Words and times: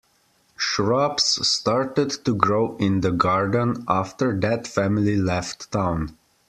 Shrubs 0.57 1.47
started 1.47 2.09
to 2.25 2.33
grow 2.33 2.75
in 2.77 3.01
the 3.01 3.11
garden 3.11 3.85
after 3.87 4.35
that 4.39 4.65
family 4.65 5.15
left 5.15 5.71
town. 5.71 6.17